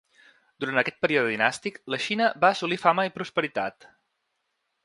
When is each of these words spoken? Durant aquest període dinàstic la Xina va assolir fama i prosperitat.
Durant 0.63 0.79
aquest 0.81 0.97
període 1.05 1.33
dinàstic 1.33 1.77
la 1.95 2.01
Xina 2.07 2.31
va 2.47 2.51
assolir 2.57 2.83
fama 2.87 3.07
i 3.11 3.15
prosperitat. 3.19 3.91